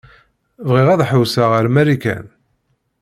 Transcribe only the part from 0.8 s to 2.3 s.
ad ḥewwseɣ ar Marikan.